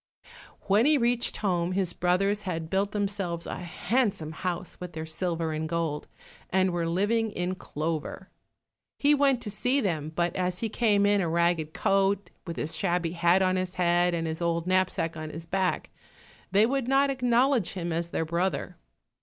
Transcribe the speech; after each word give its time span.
When 0.61 0.87
he 0.87 0.97
reached 0.97 1.37
home, 1.37 1.73
his 1.73 1.93
brothers 1.93 2.41
had 2.41 2.71
built 2.71 2.91
themselves 2.91 3.45
a 3.45 3.57
handsome 3.57 4.31
house 4.31 4.79
with 4.79 4.93
their 4.93 5.05
silver 5.05 5.53
and 5.53 5.69
gold, 5.69 6.07
and 6.49 6.71
were 6.71 6.87
living 6.87 7.29
in 7.29 7.53
clover. 7.53 8.31
He 8.97 9.13
went 9.13 9.43
to 9.43 9.51
see 9.51 9.79
them, 9.79 10.11
but 10.15 10.35
as 10.35 10.57
he 10.57 10.69
came 10.69 11.05
in 11.05 11.21
a 11.21 11.29
ragged 11.29 11.75
coat, 11.75 12.31
with 12.47 12.55
his 12.57 12.75
shabby 12.75 13.11
hat 13.11 13.43
on 13.43 13.57
his 13.57 13.75
head, 13.75 14.15
and 14.15 14.25
his 14.25 14.41
old 14.41 14.65
knapsack 14.65 15.15
on 15.15 15.29
his 15.29 15.45
back, 15.45 15.91
they 16.51 16.65
would 16.65 16.87
not 16.87 17.11
acknowledge 17.11 17.73
him 17.73 17.93
as 17.93 18.09
their 18.09 18.25
brother. 18.25 18.77